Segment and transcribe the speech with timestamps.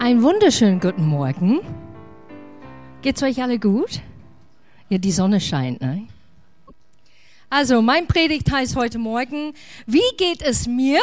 [0.00, 1.60] Einen wunderschönen guten Morgen.
[3.02, 4.00] Geht's euch alle gut?
[4.88, 6.08] Ja, die Sonne scheint, ne?
[7.50, 9.52] Also, mein Predigt heißt heute Morgen,
[9.84, 11.02] wie geht es mir?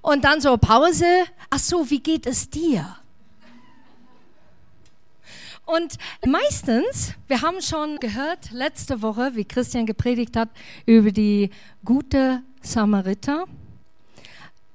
[0.00, 1.04] Und dann so Pause,
[1.50, 2.96] ach so, wie geht es dir?
[5.66, 5.96] Und
[6.26, 10.48] meistens, wir haben schon gehört letzte Woche, wie Christian gepredigt hat,
[10.86, 11.50] über die
[11.84, 13.44] gute Samariter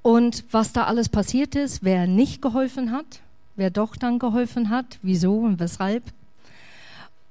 [0.01, 3.21] und was da alles passiert ist, wer nicht geholfen hat,
[3.55, 6.03] wer doch dann geholfen hat, wieso und weshalb.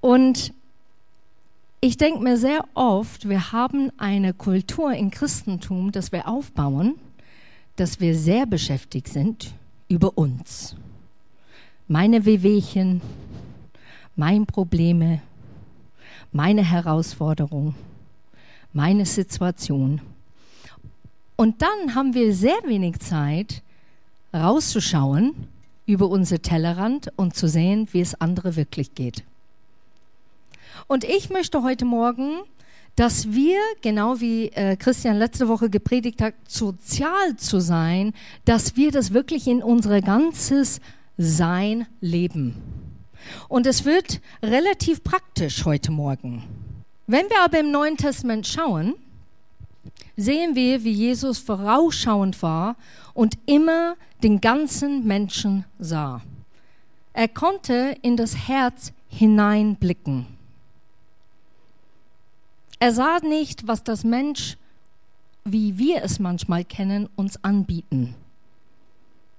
[0.01, 0.53] Und
[1.81, 6.97] ich denke mir sehr oft, wir haben eine Kultur im Christentum, dass wir aufbauen,
[7.77, 9.55] dass wir sehr beschäftigt sind
[9.89, 10.77] über uns.
[11.89, 13.01] Meine Wehwehchen,
[14.15, 15.23] meine Probleme,
[16.33, 17.75] meine Herausforderung,
[18.73, 20.01] meine Situation.
[21.41, 23.63] Und dann haben wir sehr wenig Zeit,
[24.35, 25.49] rauszuschauen
[25.87, 29.25] über unser Tellerrand und zu sehen, wie es andere wirklich geht.
[30.87, 32.41] Und ich möchte heute Morgen,
[32.95, 38.13] dass wir, genau wie äh, Christian letzte Woche gepredigt hat, sozial zu sein,
[38.45, 40.79] dass wir das wirklich in unser ganzes
[41.17, 42.55] Sein leben.
[43.49, 46.43] Und es wird relativ praktisch heute Morgen.
[47.07, 48.95] Wenn wir aber im Neuen Testament schauen,
[50.17, 52.77] sehen wir, wie Jesus vorausschauend war
[53.15, 56.23] und immer den ganzen Menschen sah.
[57.13, 60.27] Er konnte in das Herz hineinblicken.
[62.79, 64.57] Er sah nicht, was das Mensch,
[65.45, 68.15] wie wir es manchmal kennen, uns anbieten.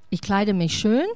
[0.10, 1.08] Ich kleide mich schön,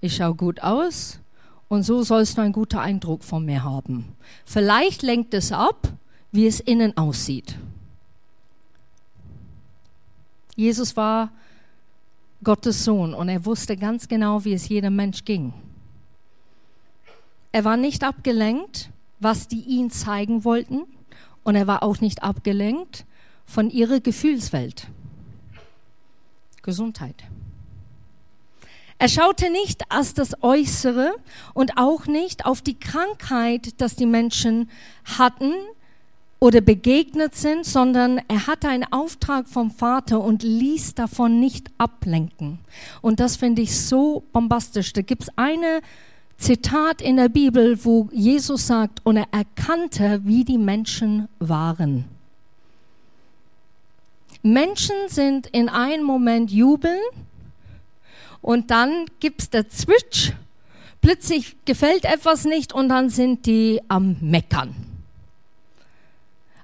[0.00, 1.20] ich schaue gut aus
[1.68, 4.16] und so sollst du einen guten Eindruck von mir haben.
[4.44, 5.92] Vielleicht lenkt es ab,
[6.32, 7.56] wie es innen aussieht.
[10.58, 11.30] Jesus war
[12.42, 15.52] Gottes Sohn und er wusste ganz genau, wie es jedem Mensch ging.
[17.52, 18.90] Er war nicht abgelenkt,
[19.20, 20.82] was die ihn zeigen wollten,
[21.44, 23.06] und er war auch nicht abgelenkt
[23.46, 24.88] von ihrer Gefühlswelt.
[26.62, 27.22] Gesundheit.
[28.98, 31.14] Er schaute nicht auf das Äußere
[31.54, 34.68] und auch nicht auf die Krankheit, das die Menschen
[35.04, 35.52] hatten,
[36.40, 42.58] oder begegnet sind, sondern er hatte einen Auftrag vom Vater und ließ davon nicht ablenken.
[43.02, 44.92] Und das finde ich so bombastisch.
[44.92, 45.80] Da gibt es eine
[46.36, 52.04] Zitat in der Bibel, wo Jesus sagt, und er erkannte, wie die Menschen waren.
[54.42, 57.00] Menschen sind in einem Moment jubeln
[58.40, 60.32] und dann gibt es der Switch,
[61.00, 64.87] plötzlich gefällt etwas nicht und dann sind die am Meckern.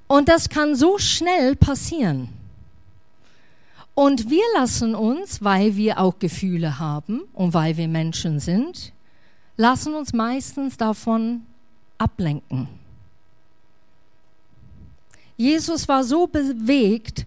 [0.07, 2.29] Und das kann so schnell passieren.
[3.95, 8.93] Und wir lassen uns, weil wir auch Gefühle haben und weil wir Menschen sind,
[9.57, 11.43] lassen uns meistens davon
[11.97, 12.69] ablenken.
[15.37, 17.27] Jesus war so bewegt,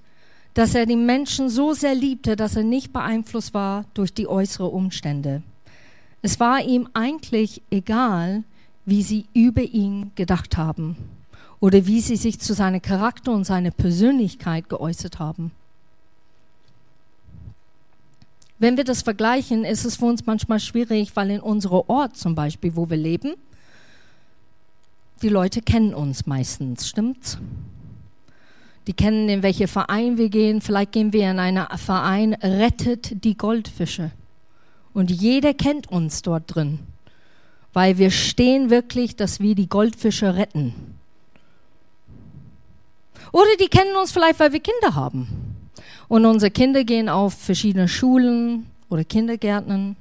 [0.53, 4.69] dass er die Menschen so sehr liebte, dass er nicht beeinflusst war durch die äußeren
[4.69, 5.43] Umstände.
[6.21, 8.43] Es war ihm eigentlich egal,
[8.85, 10.97] wie sie über ihn gedacht haben
[11.59, 15.51] oder wie sie sich zu seinem Charakter und seiner Persönlichkeit geäußert haben.
[18.59, 22.33] Wenn wir das vergleichen, ist es für uns manchmal schwierig, weil in unserem Ort zum
[22.33, 23.35] Beispiel, wo wir leben,
[25.21, 27.37] die Leute kennen uns meistens, stimmt's?
[28.87, 30.61] Die kennen, in welchen Verein wir gehen.
[30.61, 34.11] Vielleicht gehen wir in einen Verein, rettet die Goldfische.
[34.93, 36.79] Und jeder kennt uns dort drin,
[37.73, 40.96] weil wir stehen wirklich, dass wir die Goldfische retten.
[43.37, 45.27] Oder die kennen uns vielleicht, weil wir Kinder haben.
[46.07, 49.95] Und unsere Kinder gehen auf verschiedene Schulen oder Kindergärten.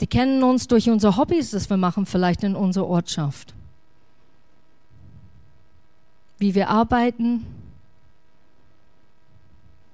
[0.00, 3.54] Die kennen uns durch unsere Hobbys, das wir machen, vielleicht in unserer Ortschaft.
[6.38, 7.46] Wie wir arbeiten.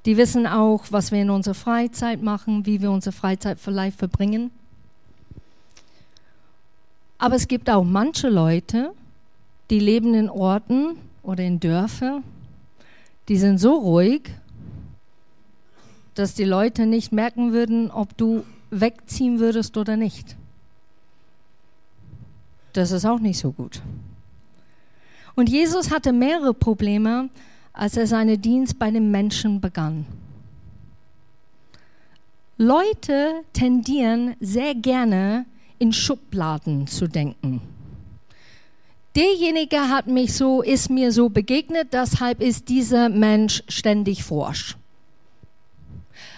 [0.07, 4.53] Die wissen auch, was wir in unserer Freizeit machen, wie wir unsere Freizeit vielleicht verbringen.
[7.19, 8.95] Aber es gibt auch manche Leute,
[9.69, 12.23] die leben in Orten, oder in Dörfer,
[13.29, 14.31] die sind so ruhig,
[16.15, 20.37] dass die Leute nicht merken würden, ob du wegziehen würdest oder nicht.
[22.73, 23.83] Das ist auch nicht so gut.
[25.35, 27.31] Und Jesus hatte mehrere Probleme,
[27.73, 30.05] als er seinen Dienst bei den Menschen begann.
[32.59, 35.47] Leute tendieren sehr gerne
[35.79, 37.63] in Schubladen zu denken
[39.17, 44.77] derjenige hat mich so, ist mir so begegnet, deshalb ist dieser Mensch ständig forsch.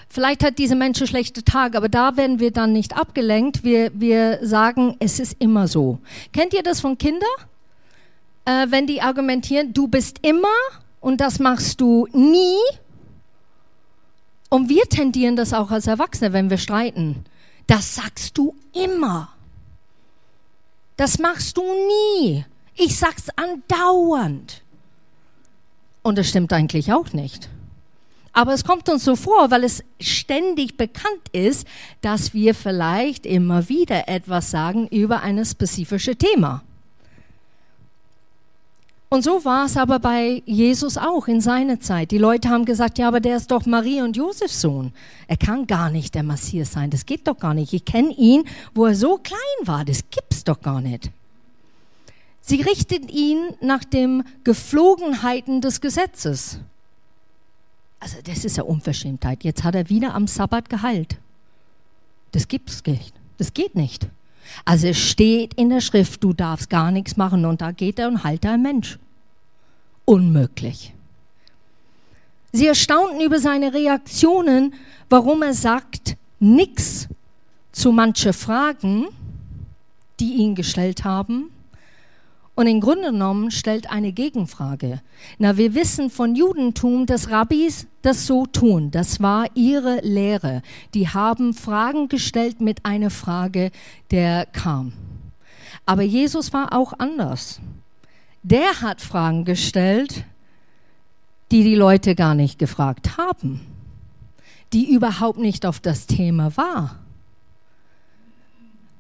[0.09, 3.65] Vielleicht hat diese Mensch schlechte Tage, aber da werden wir dann nicht abgelenkt.
[3.65, 5.99] Wir, wir sagen, es ist immer so.
[6.32, 7.29] Kennt ihr das von Kindern?
[8.44, 10.55] Äh, wenn die argumentieren, du bist immer
[11.00, 12.59] und das machst du nie.
[14.50, 17.25] Und wir tendieren das auch als Erwachsene, wenn wir streiten.
[17.67, 19.31] Das sagst du immer.
[20.97, 22.44] Das machst du nie.
[22.76, 24.62] Ich sag's andauernd.
[26.03, 27.49] Und das stimmt eigentlich auch nicht.
[28.32, 31.67] Aber es kommt uns so vor, weil es ständig bekannt ist,
[32.00, 36.62] dass wir vielleicht immer wieder etwas sagen über ein spezifisches Thema.
[39.09, 42.11] Und so war es aber bei Jesus auch in seiner Zeit.
[42.11, 44.93] Die Leute haben gesagt, ja, aber der ist doch Marie und Josefs Sohn.
[45.29, 46.91] Er kann gar nicht der Messias sein.
[46.91, 47.73] Das geht doch gar nicht.
[47.73, 48.43] Ich kenne ihn,
[48.75, 49.85] wo er so klein war.
[49.85, 51.12] Das gibt's doch gar nicht.
[52.46, 56.58] Sie richteten ihn nach den Geflogenheiten des Gesetzes.
[58.00, 59.44] Also das ist ja Unverschämtheit.
[59.44, 61.17] Jetzt hat er wieder am Sabbat geheilt.
[62.32, 63.14] Das gibt's nicht.
[63.38, 64.08] Das geht nicht.
[64.67, 68.08] Also es steht in der Schrift, du darfst gar nichts machen und da geht er
[68.08, 68.99] und heilt ein Mensch
[70.05, 70.93] unmöglich.
[72.52, 74.75] Sie erstaunten über seine Reaktionen,
[75.08, 77.08] warum er sagt nichts
[77.73, 79.06] zu manche Fragen,
[80.20, 81.54] die ihn gestellt haben.
[82.56, 85.01] Und im Grunde genommen stellt eine Gegenfrage.
[85.39, 88.93] Na, wir wissen von Judentum, dass Rabbis das so tun.
[88.93, 90.62] Das war ihre Lehre.
[90.95, 93.73] Die haben Fragen gestellt mit einer Frage,
[94.12, 94.93] der kam.
[95.85, 97.61] Aber Jesus war auch anders
[98.45, 100.25] der hat Fragen gestellt,
[101.50, 103.61] die die Leute gar nicht gefragt haben,
[104.73, 106.99] die überhaupt nicht auf das Thema war.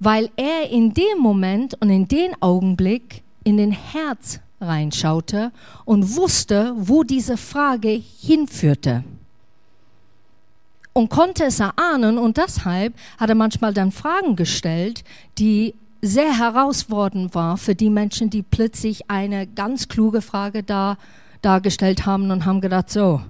[0.00, 5.52] Weil er in dem Moment und in dem Augenblick in den Herz reinschaute
[5.84, 7.88] und wusste, wo diese Frage
[8.20, 9.04] hinführte.
[10.92, 15.04] Und konnte es erahnen und deshalb hat er manchmal dann Fragen gestellt,
[15.38, 20.98] die sehr herausfordernd war für die Menschen, die plötzlich eine ganz kluge Frage da,
[21.42, 23.22] dargestellt haben und haben gedacht, so,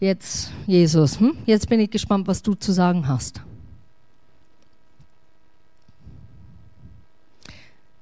[0.00, 1.36] jetzt Jesus, hm?
[1.46, 3.42] jetzt bin ich gespannt, was du zu sagen hast.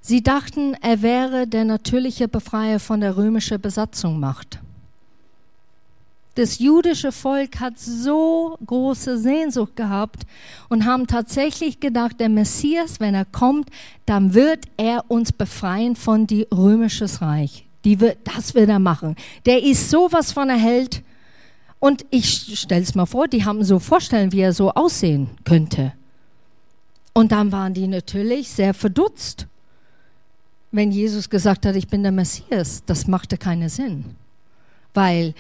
[0.07, 4.61] Sie dachten, er wäre der natürliche Befreier von der römischen Besatzung Macht.
[6.37, 10.23] Das jüdische Volk hat so große Sehnsucht gehabt
[10.69, 13.69] und haben tatsächlich gedacht, der Messias, wenn er kommt,
[14.05, 17.67] dann wird er uns befreien von die römisches Reich.
[17.85, 19.17] Die wird, das wird er machen.
[19.45, 21.03] Der ist sowas von erhält.
[21.81, 25.95] Und ich stelle es mal vor, die haben so vorstellen, wie er so aussehen könnte.
[27.13, 29.49] Und dann waren die natürlich sehr verdutzt,
[30.77, 32.83] wenn Jesus gesagt hat, ich bin der Messias.
[32.87, 34.05] Das machte keinen Sinn.
[34.95, 35.35] Weil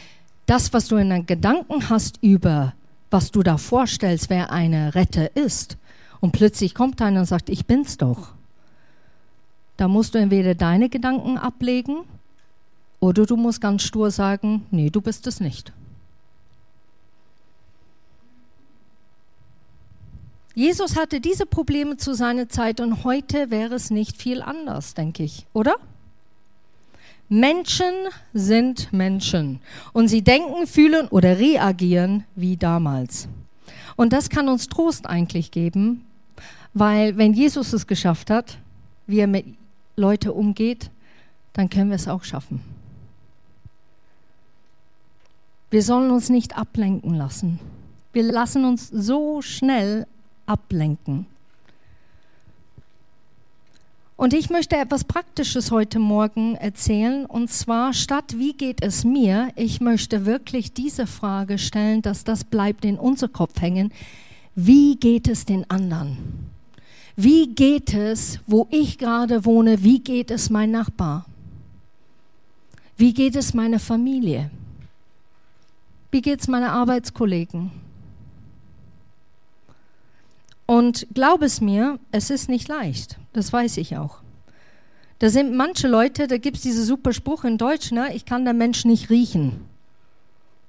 [0.47, 2.75] das, was du in deinen Gedanken hast über,
[3.11, 5.77] was du da vorstellst, wer eine Retter ist,
[6.21, 8.33] und plötzlich kommt einer und sagt, ich bin's doch.
[9.77, 11.99] Da musst du entweder deine Gedanken ablegen
[13.00, 15.73] oder du musst ganz stur sagen, nee, du bist es nicht.
[20.56, 25.23] Jesus hatte diese Probleme zu seiner Zeit und heute wäre es nicht viel anders, denke
[25.23, 25.75] ich, oder?
[27.29, 27.93] Menschen
[28.32, 29.61] sind Menschen
[29.93, 33.28] und sie denken, fühlen oder reagieren wie damals.
[33.97, 36.07] Und das kann uns Trost eigentlich geben,
[36.73, 38.57] weil wenn Jesus es geschafft hat,
[39.07, 39.45] wie er mit
[39.95, 40.90] Leuten umgeht,
[41.52, 42.62] dann können wir es auch schaffen.
[45.71, 47.61] Wir sollen uns nicht ablenken lassen.
[48.14, 50.07] Wir lassen uns so schnell
[50.47, 51.26] ablenken.
[54.17, 57.26] Und ich möchte etwas Praktisches heute Morgen erzählen.
[57.26, 59.50] Und zwar statt, wie geht es mir?
[59.57, 63.93] Ich möchte wirklich diese Frage stellen, dass das bleibt in unser Kopf hängen.
[64.55, 66.17] Wie geht es den anderen?
[67.15, 69.83] Wie geht es, wo ich gerade wohne?
[69.83, 71.26] Wie geht es mein Nachbar?
[72.97, 74.50] Wie geht es meiner Familie?
[76.11, 77.71] Wie geht es meinen Arbeitskollegen?
[80.66, 83.18] Und glaub es mir, es ist nicht leicht.
[83.32, 84.18] Das weiß ich auch.
[85.18, 88.14] Da sind manche Leute, da gibt es diesen super Spruch in Deutsch, ne?
[88.14, 89.64] ich kann der Mensch nicht riechen.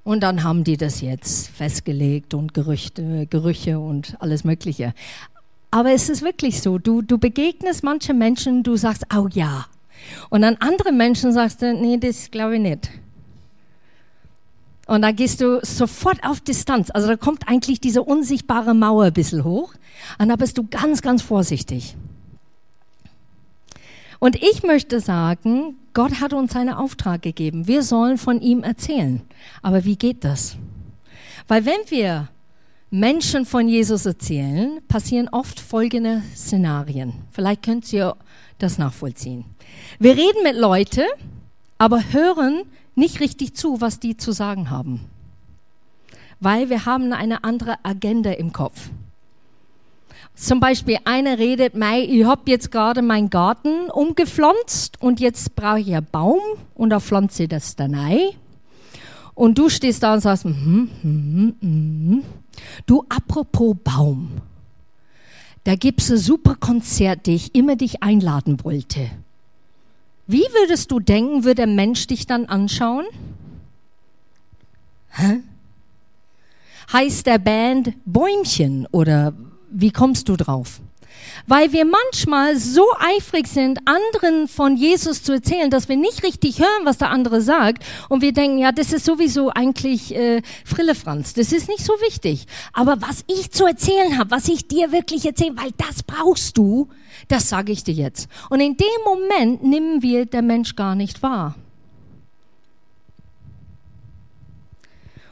[0.03, 4.93] Und dann haben die das jetzt festgelegt und Gerüchte, Gerüche und alles Mögliche.
[5.69, 9.65] Aber es ist wirklich so, du, du begegnest manche Menschen, du sagst, oh ja.
[10.29, 12.89] Und dann andere Menschen sagst du, nee, das glaube ich nicht.
[14.87, 16.89] Und da gehst du sofort auf Distanz.
[16.91, 19.73] Also da kommt eigentlich diese unsichtbare Mauer ein bisschen hoch.
[20.17, 21.95] Und da bist du ganz, ganz vorsichtig.
[24.19, 27.67] Und ich möchte sagen, Gott hat uns einen Auftrag gegeben.
[27.67, 29.21] Wir sollen von ihm erzählen.
[29.61, 30.57] Aber wie geht das?
[31.47, 32.29] Weil wenn wir
[32.89, 37.13] Menschen von Jesus erzählen, passieren oft folgende Szenarien.
[37.31, 38.15] Vielleicht könnt ihr
[38.57, 39.43] das nachvollziehen.
[39.99, 41.05] Wir reden mit Leuten,
[41.77, 42.63] aber hören
[42.97, 45.01] nicht richtig zu, was die zu sagen haben.
[46.39, 48.89] Weil wir haben eine andere Agenda im Kopf.
[50.35, 55.95] Zum Beispiel, einer redet, ich habe jetzt gerade meinen Garten umgepflanzt und jetzt brauche ich
[55.95, 56.39] einen Baum
[56.75, 58.19] und da pflanze ich das dann ein.
[59.33, 62.23] Und du stehst da und sagst, mm, mm, mm,
[62.85, 64.29] du, apropos Baum,
[65.63, 69.09] da gibt es ein super Konzert, das ich immer dich einladen wollte.
[70.27, 73.05] Wie würdest du denken, würde der Mensch dich dann anschauen?
[75.09, 75.41] Hä?
[76.91, 79.33] Heißt der Band Bäumchen oder
[79.71, 80.81] wie kommst du drauf?
[81.45, 82.85] Weil wir manchmal so
[83.17, 87.41] eifrig sind, anderen von Jesus zu erzählen, dass wir nicht richtig hören, was der andere
[87.41, 87.83] sagt.
[88.09, 91.33] Und wir denken, ja, das ist sowieso eigentlich äh, Frillefranz.
[91.33, 92.45] Das ist nicht so wichtig.
[92.73, 96.89] Aber was ich zu erzählen habe, was ich dir wirklich erzähle, weil das brauchst du,
[97.27, 98.27] das sage ich dir jetzt.
[98.49, 101.55] Und in dem Moment nehmen wir der Mensch gar nicht wahr.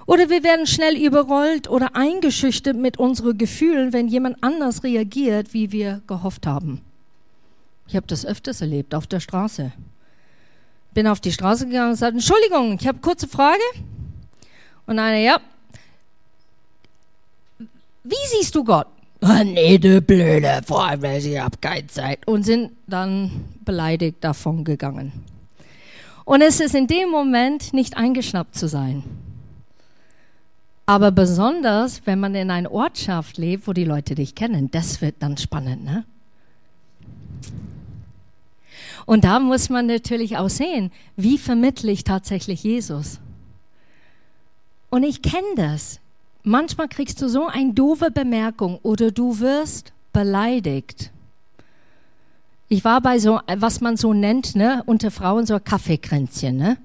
[0.08, 5.72] Oder wir werden schnell überrollt oder eingeschüchtert mit unseren Gefühlen, wenn jemand anders reagiert, wie
[5.72, 6.82] wir gehofft haben.
[7.88, 9.72] Ich habe das öfters erlebt auf der Straße.
[10.94, 13.62] Bin auf die Straße gegangen und gesagt, Entschuldigung, ich habe kurze Frage.
[14.86, 15.40] Und einer, ja.
[18.04, 18.88] Wie siehst du Gott?
[19.22, 22.28] Oh, nee, du blöde, allem, ich habe keine Zeit.
[22.28, 25.12] Und sind dann beleidigt davon gegangen.
[26.26, 29.04] Und es ist in dem Moment nicht eingeschnappt zu sein.
[30.86, 35.15] Aber besonders, wenn man in einer Ortschaft lebt, wo die Leute dich kennen, das wird
[35.20, 36.06] dann spannend, ne?
[39.08, 43.20] Und da muss man natürlich auch sehen, wie vermittle ich tatsächlich Jesus.
[44.89, 46.00] Und ich kenne das.
[46.44, 51.12] Manchmal kriegst du so eine doofe Bemerkung oder du wirst beleidigt.
[52.68, 56.77] Ich war bei so, was man so nennt, ne, unter Frauen so Kaffeekränzchen, ne?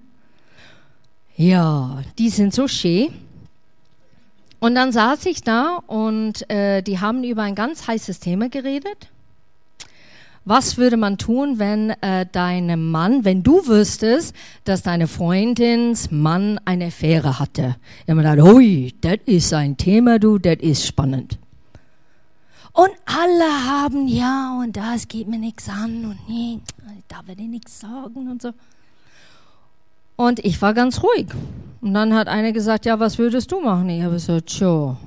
[1.37, 3.09] Ja, die sind so schön
[4.61, 9.09] und dann saß ich da und äh, die haben über ein ganz heißes Thema geredet.
[10.45, 16.59] Was würde man tun, wenn äh, deinem Mann, wenn du wüsstest, dass deine Freundins Mann
[16.65, 17.77] eine Affäre hatte?
[18.09, 21.39] Habe mir gedacht, ui, das ist ein Thema, du, das ist spannend.
[22.73, 26.61] Und alle haben, ja, und das geht mir nichts an und nee,
[27.09, 28.53] da werde ich nichts sagen und so.
[30.21, 31.29] Und ich war ganz ruhig.
[31.81, 33.89] Und dann hat einer gesagt, ja, was würdest du machen?
[33.89, 34.99] Ich habe gesagt, tja,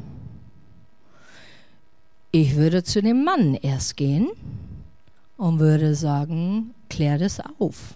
[2.32, 4.32] ich würde zu dem Mann erst gehen
[5.38, 7.94] und würde sagen, klär das auf.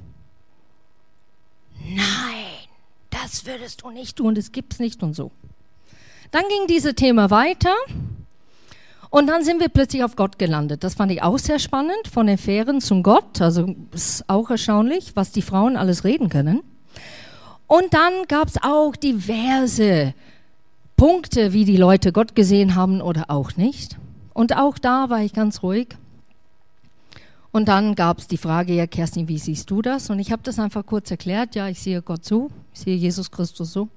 [1.89, 2.67] Nein,
[3.09, 5.31] das würdest du nicht tun, das gibt's nicht und so.
[6.29, 7.73] Dann ging dieses Thema weiter
[9.09, 10.83] und dann sind wir plötzlich auf Gott gelandet.
[10.83, 13.41] Das fand ich auch sehr spannend, von den Fähren zum Gott.
[13.41, 16.61] Also ist auch erstaunlich, was die Frauen alles reden können.
[17.67, 20.13] Und dann gab es auch diverse
[20.95, 23.97] Punkte, wie die Leute Gott gesehen haben oder auch nicht.
[24.33, 25.89] Und auch da war ich ganz ruhig.
[27.51, 30.09] Und dann gab es die Frage, ja Kerstin, wie siehst du das?
[30.09, 33.31] Und ich habe das einfach kurz erklärt, ja, ich sehe Gott so, ich sehe Jesus
[33.31, 33.89] Christus so.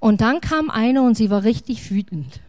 [0.00, 2.40] Und dann kam eine und sie war richtig wütend.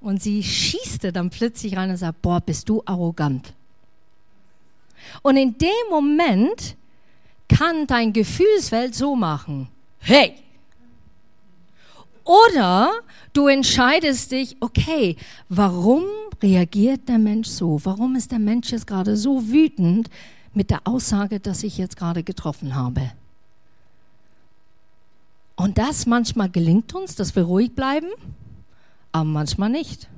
[0.00, 3.54] Und sie schießte dann plötzlich rein und sagte, boah, bist du arrogant.
[5.22, 6.76] Und in dem Moment
[7.58, 10.34] kann dein Gefühlswelt so machen, hey.
[12.22, 12.92] Oder
[13.32, 15.16] du entscheidest dich, okay,
[15.48, 16.04] warum
[16.40, 17.80] reagiert der Mensch so?
[17.82, 20.08] Warum ist der Mensch jetzt gerade so wütend
[20.54, 23.10] mit der Aussage, dass ich jetzt gerade getroffen habe?
[25.56, 28.08] Und das manchmal gelingt uns, dass wir ruhig bleiben,
[29.10, 30.08] aber manchmal nicht.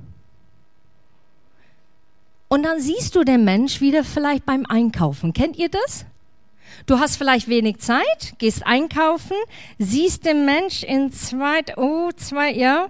[2.49, 5.33] Und dann siehst du den Mensch wieder vielleicht beim Einkaufen.
[5.33, 6.05] Kennt ihr das?
[6.85, 9.37] Du hast vielleicht wenig Zeit, gehst einkaufen,
[9.77, 12.89] siehst den Mensch in zwei, oh, zwei, ja,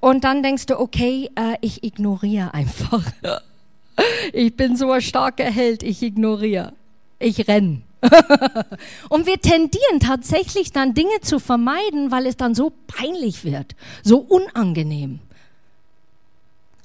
[0.00, 3.04] und dann denkst du, okay, äh, ich ignoriere einfach.
[4.32, 6.72] ich bin so ein starker Held, ich ignoriere.
[7.18, 7.82] Ich renn.
[9.08, 14.18] und wir tendieren tatsächlich dann Dinge zu vermeiden, weil es dann so peinlich wird, so
[14.18, 15.20] unangenehm.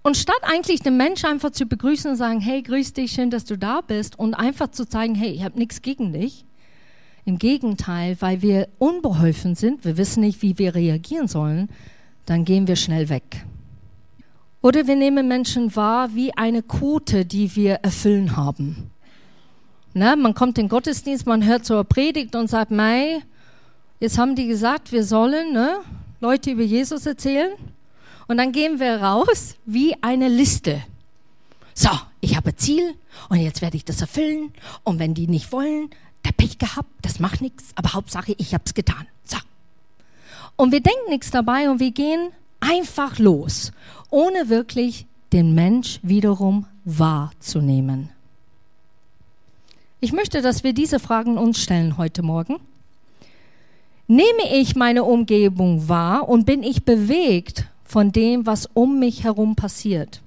[0.10, 3.46] Und statt eigentlich den Menschen einfach zu begrüßen und sagen, hey, grüß dich, schön, dass
[3.46, 6.46] du da bist und einfach zu zeigen, hey, ich habe nichts gegen dich.
[7.26, 11.70] Im Gegenteil, weil wir unbeholfen sind, wir wissen nicht, wie wir reagieren sollen,
[12.26, 13.46] dann gehen wir schnell weg.
[14.64, 18.90] Oder wir nehmen Menschen wahr wie eine Quote, die wir erfüllen haben.
[19.94, 23.22] Ne, man kommt in den Gottesdienst, man hört eine Predigt und sagt, Mei,
[24.00, 25.82] jetzt haben die gesagt, wir sollen ne,
[26.20, 27.52] Leute über Jesus erzählen.
[28.30, 30.84] Und dann gehen wir raus wie eine Liste.
[31.74, 31.90] So,
[32.22, 32.94] ich habe Ziel
[33.28, 34.54] und jetzt werde ich das erfüllen.
[34.84, 35.90] Und wenn die nicht wollen,
[36.24, 39.08] der Pech gehabt, das macht nichts, aber Hauptsache, ich habe es getan.
[39.24, 39.38] So.
[40.58, 43.72] Und wir denken nichts dabei und wir gehen einfach los,
[44.12, 48.12] ohne wirklich den Mensch wiederum wahrzunehmen.
[50.02, 52.58] Ich möchte, dass wir diese Fragen uns stellen heute Morgen.
[54.06, 59.56] Nehme ich meine Umgebung wahr und bin ich bewegt von dem, was um mich herum
[59.56, 60.22] passiert?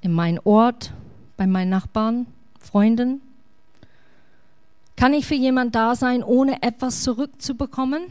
[0.00, 0.90] In meinem Ort,
[1.36, 2.26] bei meinen Nachbarn,
[2.58, 3.20] Freunden?
[4.96, 8.04] Kann ich für jemand da sein, ohne etwas zurückzubekommen?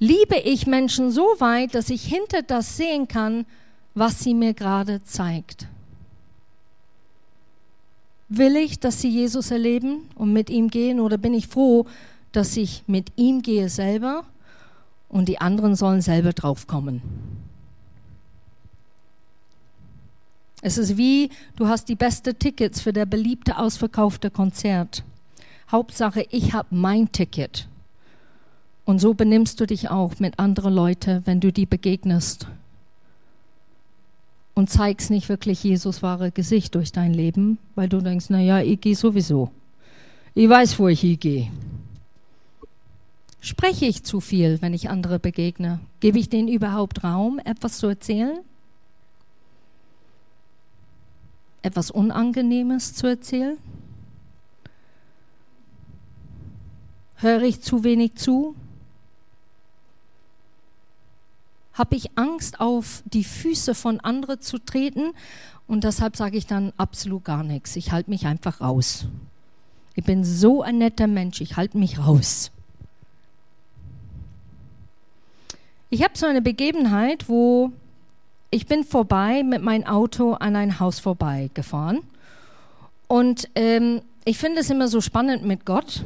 [0.00, 3.46] Liebe ich Menschen so weit, dass ich hinter das sehen kann,
[3.94, 5.68] was sie mir gerade zeigt?
[8.28, 11.86] Will ich, dass sie Jesus erleben und mit ihm gehen oder bin ich froh,
[12.32, 14.24] dass ich mit ihm gehe selber
[15.14, 17.00] und die anderen sollen selber draufkommen?
[20.60, 25.04] Es ist wie, du hast die besten Tickets für der beliebte ausverkaufte Konzert.
[25.70, 27.68] Hauptsache, ich habe mein Ticket.
[28.84, 32.48] Und so benimmst du dich auch mit anderen Leuten, wenn du die begegnest.
[34.54, 38.80] Und zeigst nicht wirklich Jesus wahre Gesicht durch dein Leben, weil du denkst, naja, ich
[38.80, 39.50] gehe sowieso.
[40.34, 41.50] Ich weiß, wo ich hingehe.
[43.44, 45.80] Spreche ich zu viel, wenn ich andere begegne?
[46.00, 48.38] Gebe ich denen überhaupt Raum, etwas zu erzählen?
[51.64, 53.56] etwas Unangenehmes zu erzählen?
[57.16, 58.54] Höre ich zu wenig zu?
[61.72, 65.12] Habe ich Angst, auf die Füße von anderen zu treten?
[65.66, 67.76] Und deshalb sage ich dann absolut gar nichts.
[67.76, 69.06] Ich halte mich einfach raus.
[69.94, 72.50] Ich bin so ein netter Mensch, ich halte mich raus.
[75.94, 77.70] Ich habe so eine Begebenheit, wo
[78.50, 82.00] ich bin vorbei mit meinem Auto an ein Haus vorbeigefahren.
[83.06, 86.02] Und ähm, ich finde es immer so spannend mit Gott,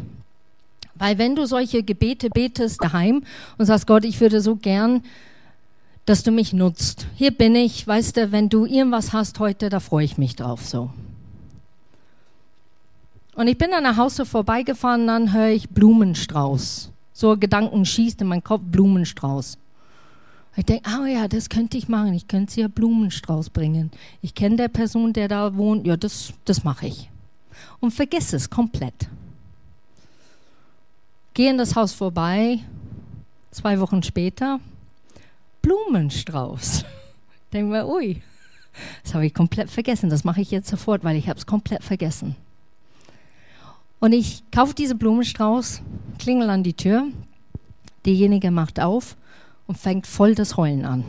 [0.94, 3.22] weil wenn du solche Gebete betest daheim
[3.56, 5.04] und sagst, Gott, ich würde so gern,
[6.04, 7.06] dass du mich nutzt.
[7.14, 10.66] Hier bin ich, weißt du, wenn du irgendwas hast heute, da freue ich mich drauf
[10.66, 10.90] so.
[13.36, 16.90] Und ich bin an der Haus so vorbeigefahren, dann höre ich Blumenstrauß.
[17.14, 19.56] So Gedanken schießt in meinen Kopf Blumenstrauß.
[20.58, 22.14] Ich denke, oh ja, das könnte ich machen.
[22.14, 23.92] Ich könnte sie ja Blumenstrauß bringen.
[24.22, 25.86] Ich kenne der Person, der da wohnt.
[25.86, 27.08] Ja, das, das mache ich.
[27.78, 29.08] Und vergesse es komplett.
[31.32, 32.58] Gehe in das Haus vorbei.
[33.52, 34.58] Zwei Wochen später.
[35.62, 36.84] Blumenstrauß.
[37.52, 38.20] Denke mir, ui,
[39.04, 40.10] das habe ich komplett vergessen.
[40.10, 42.34] Das mache ich jetzt sofort, weil ich habe es komplett vergessen.
[44.00, 45.82] Und ich kaufe diese Blumenstrauß,
[46.18, 47.06] klingel an die Tür.
[48.04, 49.16] Diejenige macht auf
[49.68, 51.04] und fängt voll das Heulen an.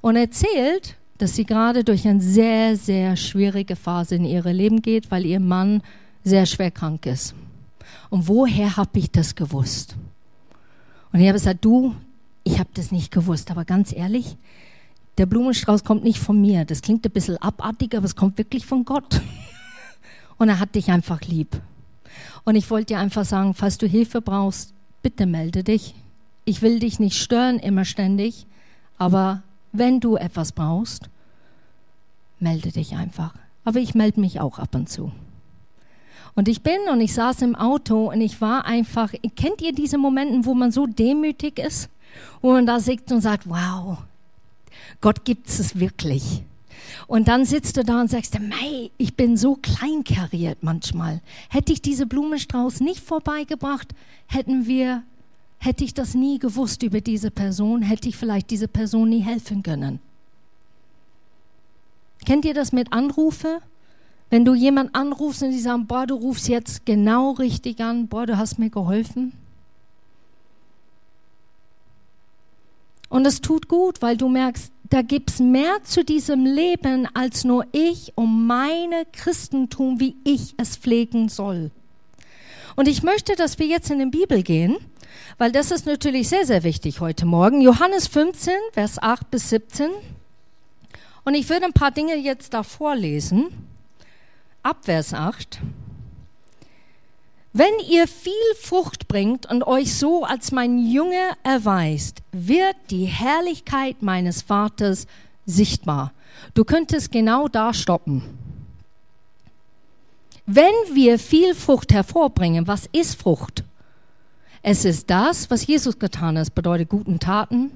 [0.00, 5.10] Und erzählt, dass sie gerade durch eine sehr, sehr schwierige Phase in ihrem Leben geht,
[5.10, 5.82] weil ihr Mann
[6.22, 7.34] sehr schwer krank ist.
[8.08, 9.96] Und woher habe ich das gewusst?
[11.12, 11.94] Und ich habe gesagt, du,
[12.44, 14.36] ich habe das nicht gewusst, aber ganz ehrlich,
[15.18, 16.64] der Blumenstrauß kommt nicht von mir.
[16.64, 19.20] Das klingt ein bisschen abartig, aber es kommt wirklich von Gott.
[20.38, 21.60] Und er hat dich einfach lieb.
[22.44, 25.94] Und ich wollte dir einfach sagen, falls du Hilfe brauchst, bitte melde dich
[26.44, 28.46] ich will dich nicht stören immer ständig,
[28.98, 31.08] aber wenn du etwas brauchst,
[32.38, 33.34] melde dich einfach.
[33.64, 35.10] Aber ich melde mich auch ab und zu.
[36.34, 39.98] Und ich bin und ich saß im Auto und ich war einfach, kennt ihr diese
[39.98, 41.88] Momente, wo man so demütig ist?
[42.42, 43.98] Wo man da sitzt und sagt, wow,
[45.00, 46.42] Gott gibt es wirklich.
[47.06, 51.20] Und dann sitzt du da und sagst, mei, ich bin so kleinkariert manchmal.
[51.48, 53.88] Hätte ich diese Blumenstrauß nicht vorbeigebracht,
[54.26, 55.02] hätten wir
[55.64, 59.62] Hätte ich das nie gewusst über diese Person, hätte ich vielleicht diese Person nie helfen
[59.62, 59.98] können.
[62.26, 63.62] Kennt ihr das mit Anrufe?
[64.28, 68.26] Wenn du jemand anrufst und die sagen, boah, du rufst jetzt genau richtig an, boah,
[68.26, 69.32] du hast mir geholfen.
[73.08, 77.42] Und es tut gut, weil du merkst, da gibt es mehr zu diesem Leben als
[77.42, 81.70] nur ich und meine Christentum, wie ich es pflegen soll.
[82.76, 84.76] Und ich möchte, dass wir jetzt in die Bibel gehen
[85.38, 87.60] weil das ist natürlich sehr, sehr wichtig heute Morgen.
[87.60, 89.90] Johannes 15, Vers 8 bis 17.
[91.24, 93.46] Und ich würde ein paar Dinge jetzt da vorlesen.
[94.62, 95.60] Ab Vers 8.
[97.52, 104.02] Wenn ihr viel Frucht bringt und euch so als mein Junge erweist, wird die Herrlichkeit
[104.02, 105.06] meines Vaters
[105.46, 106.12] sichtbar.
[106.54, 108.43] Du könntest genau da stoppen.
[110.46, 113.64] Wenn wir viel Frucht hervorbringen, was ist Frucht?
[114.62, 116.44] Es ist das, was Jesus getan hat.
[116.44, 117.70] Es bedeutet guten Taten.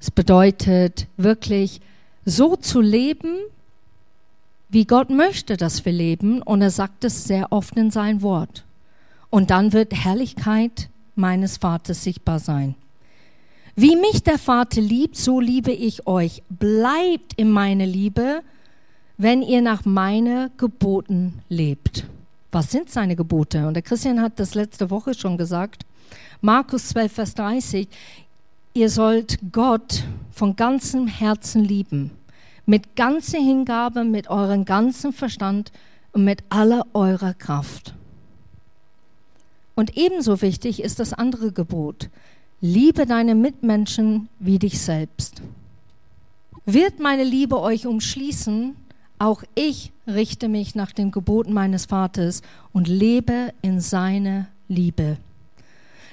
[0.00, 1.80] Es bedeutet wirklich
[2.24, 3.36] so zu leben,
[4.68, 6.42] wie Gott möchte, dass wir leben.
[6.42, 8.64] Und er sagt es sehr oft in sein Wort.
[9.30, 12.74] Und dann wird Herrlichkeit meines Vaters sichtbar sein.
[13.74, 16.42] Wie mich der Vater liebt, so liebe ich euch.
[16.48, 18.42] Bleibt in meiner Liebe,
[19.18, 22.06] wenn ihr nach meinen Geboten lebt.
[22.52, 23.66] Was sind seine Gebote?
[23.66, 25.84] Und der Christian hat das letzte Woche schon gesagt.
[26.40, 27.88] Markus 12, Vers 30.
[28.74, 32.10] Ihr sollt Gott von ganzem Herzen lieben.
[32.66, 35.72] Mit ganzer Hingabe, mit eurem ganzen Verstand
[36.12, 37.94] und mit aller eurer Kraft.
[39.74, 42.10] Und ebenso wichtig ist das andere Gebot.
[42.60, 45.42] Liebe deine Mitmenschen wie dich selbst.
[46.64, 48.74] Wird meine Liebe euch umschließen,
[49.18, 55.16] auch ich richte mich nach den Geboten meines Vaters und lebe in seiner Liebe.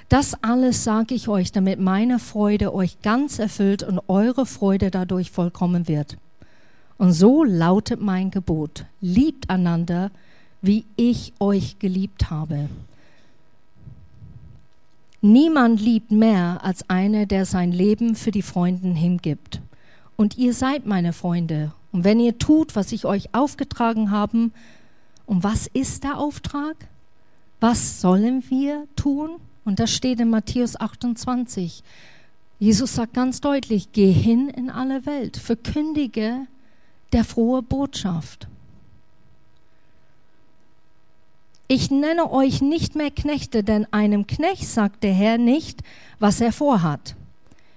[0.08, 5.30] Das alles sage ich euch, damit meine Freude euch ganz erfüllt und eure Freude dadurch
[5.30, 6.16] vollkommen wird.
[6.98, 10.10] Und so lautet mein Gebot, liebt einander,
[10.62, 12.68] wie ich euch geliebt habe.
[15.20, 19.60] Niemand liebt mehr als einer, der sein Leben für die Freunden hingibt.
[20.16, 21.72] Und ihr seid meine Freunde.
[21.94, 24.50] Und wenn ihr tut, was ich euch aufgetragen habe,
[25.26, 26.74] und was ist der Auftrag?
[27.60, 29.36] Was sollen wir tun?
[29.64, 31.84] Und das steht in Matthäus 28.
[32.58, 36.48] Jesus sagt ganz deutlich, geh hin in alle Welt, verkündige
[37.12, 38.48] der frohe Botschaft.
[41.68, 45.84] Ich nenne euch nicht mehr Knechte, denn einem Knecht sagt der Herr nicht,
[46.18, 47.14] was er vorhat.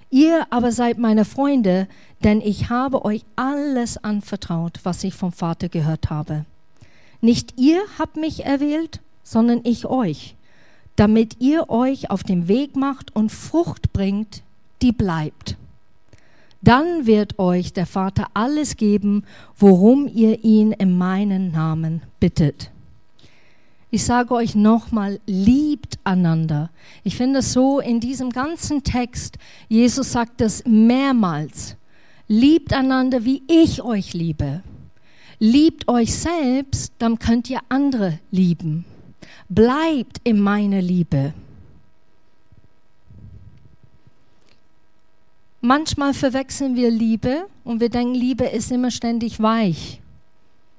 [0.09, 1.87] Ihr aber seid meine Freunde,
[2.23, 6.45] denn ich habe euch alles anvertraut, was ich vom Vater gehört habe.
[7.21, 10.35] Nicht ihr habt mich erwählt, sondern ich euch,
[10.95, 14.43] damit ihr euch auf den Weg macht und Frucht bringt,
[14.81, 15.57] die bleibt.
[16.61, 19.23] Dann wird euch der Vater alles geben,
[19.57, 22.71] worum ihr ihn in meinen Namen bittet.
[23.89, 26.69] Ich sage euch nochmal, liebt einander.
[27.03, 29.37] Ich finde es so in diesem ganzen Text,
[29.69, 31.77] Jesus sagt es mehrmals.
[32.27, 34.61] Liebt einander, wie ich euch liebe.
[35.39, 38.85] Liebt euch selbst, dann könnt ihr andere lieben.
[39.49, 41.33] Bleibt in meiner Liebe.
[45.61, 50.01] Manchmal verwechseln wir Liebe und wir denken, Liebe ist immer ständig weich.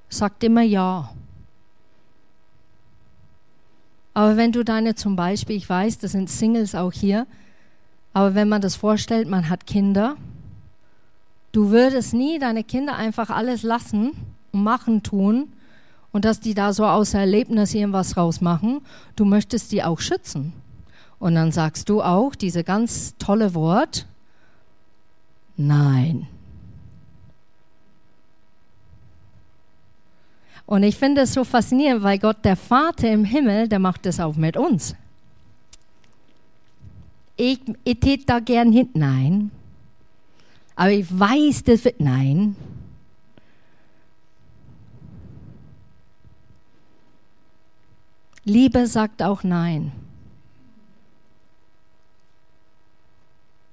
[0.08, 1.12] Sagt immer Ja.
[4.14, 7.26] Aber wenn du deine zum Beispiel, ich weiß, das sind Singles auch hier,
[8.12, 10.16] aber wenn man das vorstellt, man hat Kinder,
[11.52, 14.12] du würdest nie deine Kinder einfach alles lassen
[14.52, 15.52] und machen tun
[16.12, 18.80] und dass die da so aus Erlebnis irgendwas rausmachen.
[19.16, 20.52] Du möchtest die auch schützen.
[21.18, 24.06] Und dann sagst du auch diese ganz tolle Wort,
[25.56, 26.28] nein.
[30.64, 34.20] Und ich finde es so faszinierend, weil Gott, der Vater im Himmel, der macht das
[34.20, 34.94] auch mit uns.
[37.36, 39.50] Ich, ich tät da gern hin, nein.
[40.78, 42.54] Aber ich weiß, das wird, nein.
[48.44, 49.90] Liebe sagt auch nein.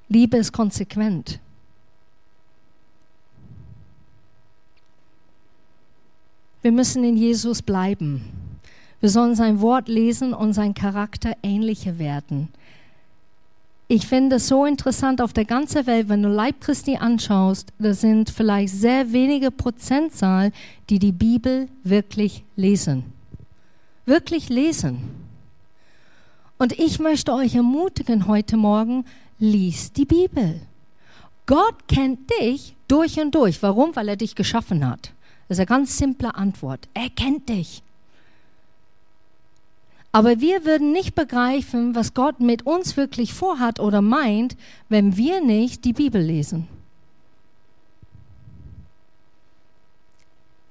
[0.10, 1.40] Liebe ist konsequent.
[6.64, 8.32] Wir müssen in Jesus bleiben.
[9.00, 12.50] Wir sollen sein Wort lesen und sein Charakter ähnlicher werden.
[13.88, 17.94] Ich finde es so interessant auf der ganzen Welt, wenn du Leib Christi anschaust, da
[17.94, 20.52] sind vielleicht sehr wenige Prozentzahl,
[20.90, 23.04] die die Bibel wirklich lesen.
[24.08, 25.02] Wirklich lesen.
[26.58, 29.06] Und ich möchte euch ermutigen heute Morgen,
[29.38, 30.62] lies die Bibel.
[31.46, 33.62] Gott kennt dich durch und durch.
[33.62, 33.96] Warum?
[33.96, 35.12] Weil er dich geschaffen hat.
[35.48, 36.88] Das ist eine ganz simple Antwort.
[36.96, 37.84] Er kennt dich.
[40.16, 44.56] Aber wir würden nicht begreifen, was Gott mit uns wirklich vorhat oder meint,
[44.88, 46.70] wenn wir nicht die Bibel lesen.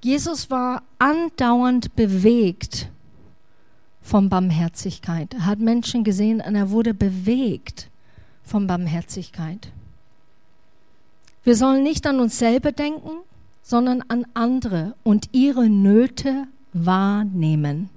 [0.00, 2.88] Jesus war andauernd bewegt
[4.00, 5.34] von Barmherzigkeit.
[5.34, 7.90] Er hat Menschen gesehen und er wurde bewegt
[8.44, 9.68] von Barmherzigkeit.
[11.42, 13.10] Wir sollen nicht an uns selber denken,
[13.62, 17.90] sondern an andere und ihre Nöte wahrnehmen.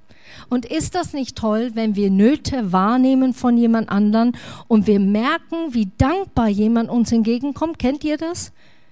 [0.50, 4.36] Und ist das nicht toll, wenn wir Nöte wahrnehmen von jemand anderen
[4.68, 7.80] und wir merken, wie dankbar jemand uns entgegenkommt?
[7.80, 8.52] Kennt ihr das?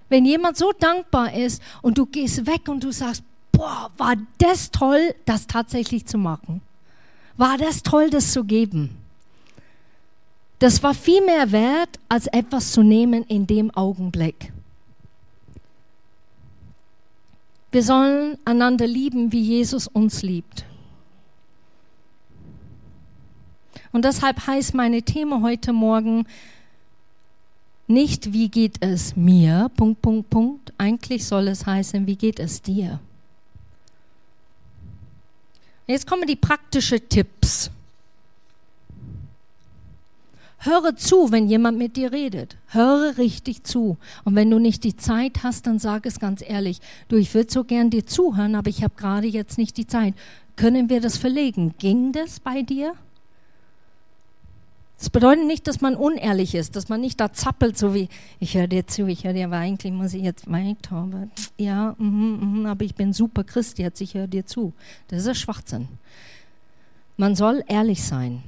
[0.10, 4.72] Wenn jemand so dankbar ist und du gehst weg und du sagst, boah, war das
[4.72, 6.62] toll, das tatsächlich zu machen.
[7.38, 8.98] War das toll, das zu geben.
[10.60, 14.54] Das war viel mehr wert, als etwas zu nehmen in dem Augenblick.
[17.72, 20.64] Wir sollen einander lieben, wie Jesus uns liebt.
[23.96, 26.28] Und deshalb heißt meine Thema heute Morgen
[27.88, 30.74] nicht, wie geht es mir, Punkt, Punkt, Punkt.
[30.78, 33.00] Eigentlich soll es heißen, wie geht es dir?
[35.88, 37.72] Jetzt kommen die praktischen Tipps.
[40.58, 42.58] Höre zu, wenn jemand mit dir redet.
[42.68, 43.96] Höre richtig zu.
[44.26, 46.82] Und wenn du nicht die Zeit hast, dann sag es ganz ehrlich.
[47.08, 50.16] Du, ich würde so gern dir zuhören, aber ich habe gerade jetzt nicht die Zeit.
[50.58, 51.76] Können wir das verlegen?
[51.80, 52.94] Ging das bei dir?
[54.98, 58.08] Das bedeutet nicht, dass man unehrlich ist, dass man nicht da zappelt, so wie,
[58.40, 60.96] ich höre dir zu, ich höre dir, aber eigentlich muss ich jetzt weiter.
[60.96, 61.28] Aber,
[61.58, 64.72] ja, mm, mm, aber ich bin super Christ jetzt, ich höre dir zu.
[65.10, 65.90] Das ist ein Schwachsinn.
[67.18, 68.42] Man soll ehrlich sein.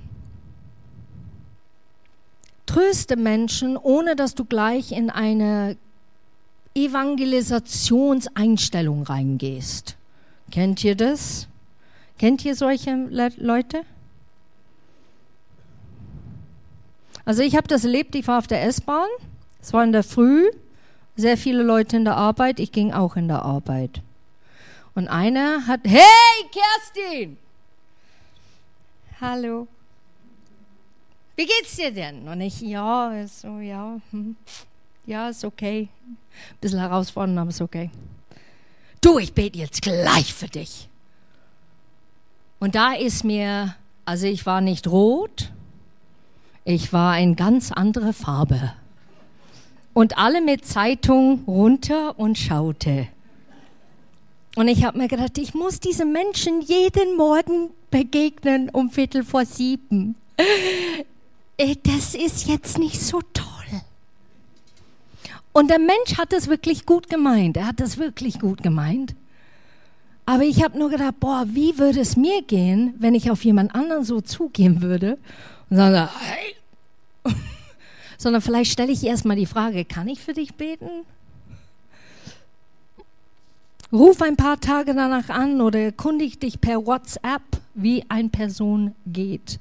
[2.65, 5.75] Tröste Menschen, ohne dass du gleich in eine
[6.75, 9.97] Evangelisationseinstellung reingehst.
[10.51, 11.47] Kennt ihr das?
[12.17, 13.83] Kennt ihr solche Le Leute?
[17.27, 19.09] Also ich habe das erlebt, ich war auf der S-Bahn,
[19.61, 20.49] es war in der Früh,
[21.17, 24.01] sehr viele Leute in der Arbeit, ich ging auch in der Arbeit.
[24.95, 27.37] Und einer hat, hey Kerstin!
[29.19, 29.67] Hallo.
[31.35, 32.29] Wie geht's dir denn?
[32.29, 34.37] Und ich, ja, so, ja, hm.
[35.05, 35.89] ja, ist okay.
[36.07, 37.89] Ein bisschen herausfordernd, aber ist okay.
[39.01, 40.87] Du, ich bete jetzt gleich für dich.
[42.59, 45.51] Und da ist mir, also ich war nicht rot,
[46.67, 48.73] ich war eine ganz andere Farbe.
[49.93, 53.07] Und alle mit Zeitung runter und schaute.
[54.57, 59.45] Und ich habe mir gedacht, ich muss diesen Menschen jeden Morgen begegnen um Viertel vor
[59.45, 60.15] sieben.
[61.57, 63.81] Äh, das ist jetzt nicht so toll.
[65.53, 67.55] Und der Mensch hat das wirklich gut gemeint.
[67.55, 69.15] Er hat das wirklich gut gemeint.
[70.25, 73.73] Aber ich habe nur gedacht, boah, wie würde es mir gehen, wenn ich auf jemand
[73.73, 75.17] anderen so zugehen würde
[75.69, 76.55] und hey.
[78.17, 81.05] sondern vielleicht stelle ich erstmal die Frage, kann ich für dich beten?
[83.91, 87.41] Ruf ein paar Tage danach an oder kundig dich per WhatsApp,
[87.73, 89.59] wie eine Person geht.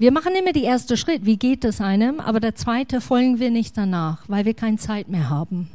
[0.00, 3.50] Wir machen immer den ersten Schritt, wie geht es einem, aber der zweite folgen wir
[3.50, 5.68] nicht danach, weil wir keine Zeit mehr haben.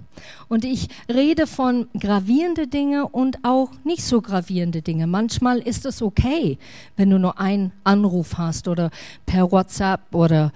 [0.48, 5.08] Und ich rede von gravierende Dinge und auch nicht so gravierende Dinge.
[5.08, 6.58] Manchmal ist es okay,
[6.96, 8.92] wenn du nur einen Anruf hast oder
[9.26, 10.54] per WhatsApp oder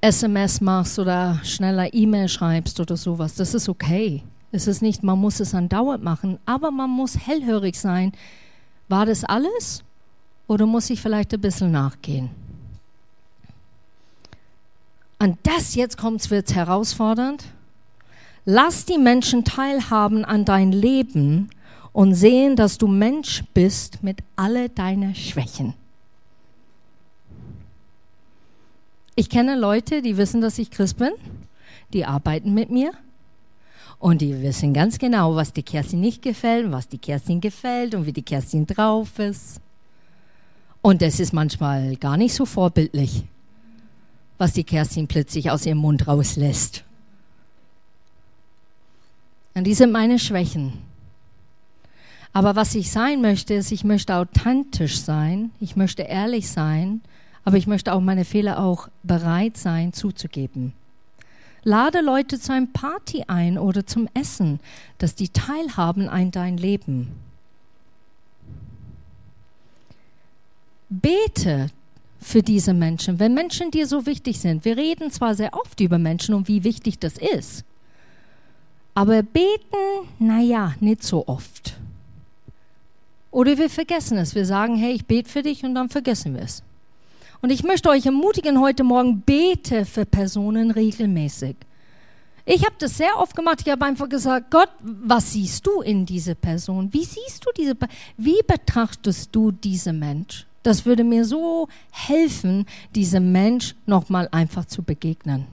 [0.00, 3.36] SMS machst oder schneller E-Mail schreibst oder sowas.
[3.36, 4.24] Das ist okay.
[4.50, 8.10] Es ist nicht, man muss es andauernd machen, aber man muss hellhörig sein.
[8.88, 9.84] War das alles?
[10.48, 12.30] Oder muss ich vielleicht ein bisschen nachgehen?
[15.24, 17.44] Und das jetzt kommt, wird herausfordernd.
[18.44, 21.48] Lass die Menschen teilhaben an dein Leben
[21.94, 25.72] und sehen, dass du Mensch bist mit alle deine Schwächen.
[29.14, 31.12] Ich kenne Leute, die wissen, dass ich Christ bin,
[31.94, 32.92] die arbeiten mit mir
[33.98, 38.04] und die wissen ganz genau, was die Kerstin nicht gefällt, was die Kerstin gefällt und
[38.04, 39.62] wie die Kerstin drauf ist.
[40.82, 43.24] Und das ist manchmal gar nicht so vorbildlich
[44.38, 46.84] was die Kerstin plötzlich aus ihrem Mund rauslässt.
[49.54, 50.72] Und die sind meine Schwächen.
[52.32, 57.00] Aber was ich sein möchte, ist, ich möchte authentisch sein, ich möchte ehrlich sein,
[57.44, 60.72] aber ich möchte auch meine Fehler auch bereit sein zuzugeben.
[61.62, 64.60] Lade Leute zu einem Party ein oder zum Essen,
[64.98, 67.12] dass die teilhaben an dein Leben.
[70.90, 71.68] Bete,
[72.24, 74.64] für diese Menschen, wenn Menschen dir so wichtig sind.
[74.64, 77.64] Wir reden zwar sehr oft über Menschen und wie wichtig das ist,
[78.94, 81.74] aber beten, naja, nicht so oft.
[83.30, 84.34] Oder wir vergessen es.
[84.34, 86.62] Wir sagen, hey, ich bete für dich und dann vergessen wir es.
[87.42, 91.56] Und ich möchte euch ermutigen, heute Morgen bete für Personen regelmäßig.
[92.46, 93.60] Ich habe das sehr oft gemacht.
[93.64, 96.90] Ich habe einfach gesagt, Gott, was siehst du in diese Person?
[96.92, 97.74] Wie siehst du diese,
[98.16, 100.46] wie betrachtest du diesen Mensch?
[100.64, 105.46] Das würde mir so helfen, diesem Mensch nochmal einfach zu begegnen.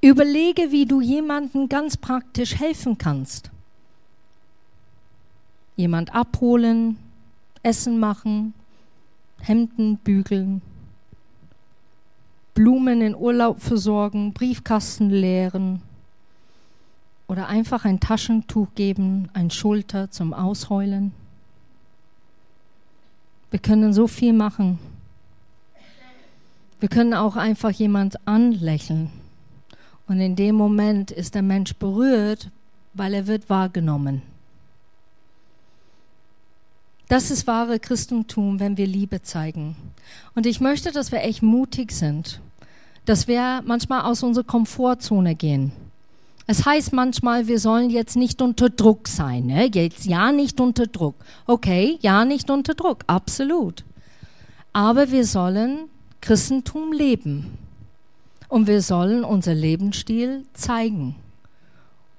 [0.00, 3.50] Überlege, wie du jemandem ganz praktisch helfen kannst.
[5.74, 6.96] Jemand abholen,
[7.64, 8.54] Essen machen,
[9.40, 10.62] Hemden bügeln,
[12.54, 15.82] Blumen in Urlaub versorgen, Briefkasten leeren
[17.26, 21.12] oder einfach ein Taschentuch geben, ein Schulter zum Ausheulen.
[23.50, 24.78] Wir können so viel machen.
[26.80, 29.10] Wir können auch einfach jemand anlächeln.
[30.06, 32.50] Und in dem Moment ist der Mensch berührt,
[32.94, 34.22] weil er wird wahrgenommen.
[37.08, 39.76] Das ist wahre Christentum, wenn wir Liebe zeigen.
[40.34, 42.40] Und ich möchte, dass wir echt mutig sind,
[43.04, 45.72] dass wir manchmal aus unserer Komfortzone gehen.
[46.46, 49.46] Es heißt manchmal, wir sollen jetzt nicht unter Druck sein.
[49.46, 49.68] Ne?
[49.72, 51.16] Jetzt ja nicht unter Druck.
[51.46, 53.84] Okay, ja nicht unter Druck, absolut.
[54.72, 55.88] Aber wir sollen
[56.20, 57.58] Christentum leben.
[58.48, 61.16] Und wir sollen unser Lebensstil zeigen.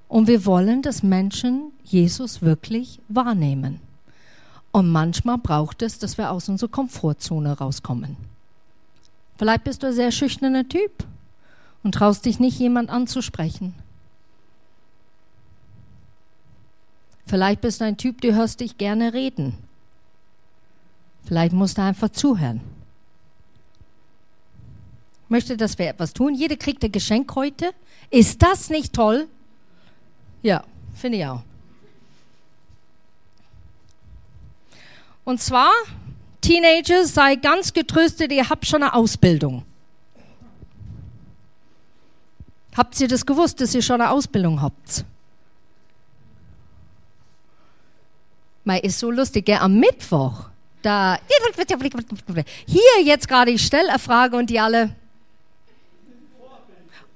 [0.08, 3.80] Und wir wollen, dass Menschen Jesus wirklich wahrnehmen.
[4.72, 8.16] Und manchmal braucht es, dass wir aus unserer Komfortzone rauskommen.
[9.38, 11.04] Vielleicht bist du ein sehr schüchterner Typ
[11.82, 13.74] und traust dich nicht, jemand anzusprechen.
[17.28, 19.56] Vielleicht bist du ein Typ, du hörst dich gerne reden.
[21.24, 22.60] Vielleicht musst du einfach zuhören
[25.28, 26.34] möchte, dass wir etwas tun.
[26.34, 27.72] Jeder kriegt ein Geschenk heute.
[28.10, 29.28] Ist das nicht toll?
[30.42, 30.64] Ja,
[30.94, 31.42] finde ich auch.
[35.24, 35.72] Und zwar,
[36.40, 39.64] Teenager, sei ganz getröstet, ihr habt schon eine Ausbildung.
[42.74, 45.04] Habt ihr das gewusst, dass ihr schon eine Ausbildung habt?
[48.68, 49.56] Mal ist so lustig, gell?
[49.56, 50.44] am Mittwoch,
[50.82, 51.18] da,
[52.66, 54.90] hier jetzt gerade, ich stelle eine Frage und die alle,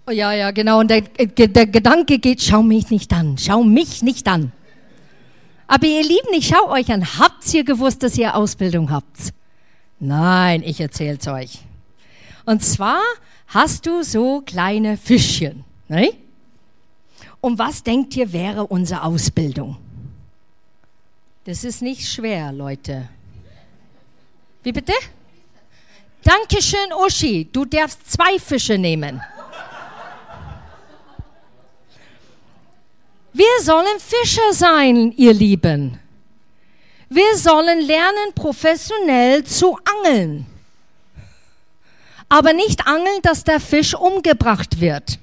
[0.06, 0.80] Oh, ja, ja, genau.
[0.80, 4.50] Und der, der Gedanke geht, schau mich nicht an, schau mich nicht an.
[5.68, 7.18] Aber ihr Lieben, ich schau euch an.
[7.18, 9.32] Habt ihr gewusst, dass ihr Ausbildung habt?
[10.00, 11.58] Nein, ich erzähl's euch.
[12.46, 13.00] Und zwar
[13.46, 15.64] hast du so kleine Fischchen.
[15.88, 16.14] Ne?
[17.42, 19.76] Und was denkt ihr wäre unsere Ausbildung?
[21.44, 23.08] Das ist nicht schwer, Leute.
[24.62, 24.92] Wie bitte?
[26.22, 27.48] Dankeschön, Uschi.
[27.52, 29.20] Du darfst zwei Fische nehmen.
[33.32, 35.98] Wir sollen Fischer sein, ihr Lieben.
[37.08, 40.46] Wir sollen lernen, professionell zu angeln.
[42.28, 45.18] Aber nicht angeln, dass der Fisch umgebracht wird.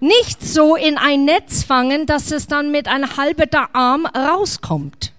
[0.00, 5.14] Nicht so in ein Netz fangen, dass es dann mit einem halben Arm rauskommt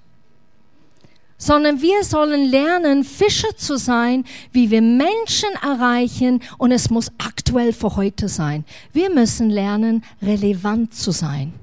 [1.37, 7.73] sondern wir sollen lernen, Fischer zu sein, wie wir Menschen erreichen und es muss aktuell
[7.73, 8.65] für heute sein.
[8.93, 11.53] Wir müssen lernen, relevant zu sein.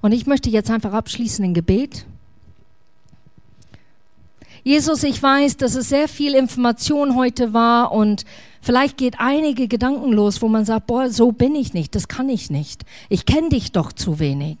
[0.00, 2.06] Und ich möchte jetzt einfach abschließen in Gebet.
[4.64, 8.24] Jesus, ich weiß, dass es sehr viel Information heute war und
[8.60, 12.28] vielleicht geht einige Gedanken los, wo man sagt, boah, so bin ich nicht, das kann
[12.28, 12.84] ich nicht.
[13.08, 14.58] Ich kenne dich doch zu wenig.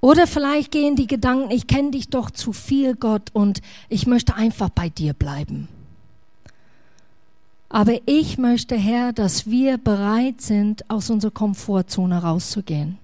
[0.00, 4.36] Oder vielleicht gehen die Gedanken, ich kenne dich doch zu viel, Gott, und ich möchte
[4.36, 5.66] einfach bei dir bleiben.
[7.68, 12.98] Aber ich möchte, Herr, dass wir bereit sind, aus unserer Komfortzone rauszugehen.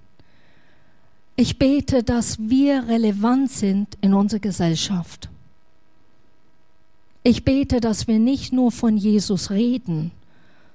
[1.35, 5.29] Ich bete, dass wir relevant sind in unserer Gesellschaft.
[7.23, 10.11] Ich bete, dass wir nicht nur von Jesus reden,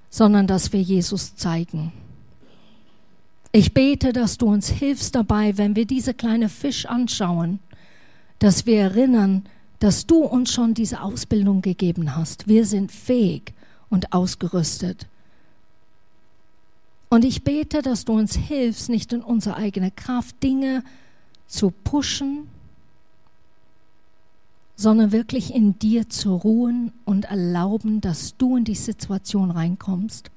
[0.08, 1.92] sondern dass wir Jesus zeigen.
[3.52, 7.60] Ich bete, dass du uns hilfst dabei, wenn wir diese kleine Fisch anschauen,
[8.38, 9.44] dass wir erinnern,
[9.78, 12.48] dass du uns schon diese Ausbildung gegeben hast.
[12.48, 13.52] Wir sind fähig
[13.90, 15.06] und ausgerüstet.
[17.10, 20.84] Und ich bete, dass du uns hilfst, nicht in unserer eigenen Kraft Dinge
[21.46, 22.48] zu pushen,
[24.78, 30.30] sondern wirklich in dir zu ruhen und erlauben, dass du in die Situation reinkommst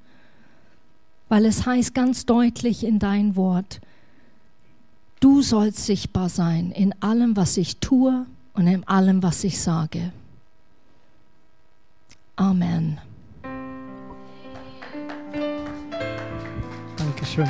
[1.32, 3.80] weil es heißt ganz deutlich in dein Wort,
[5.20, 10.12] du sollst sichtbar sein in allem, was ich tue und in allem, was ich sage.
[12.36, 13.00] Amen.
[16.98, 17.48] Dankeschön.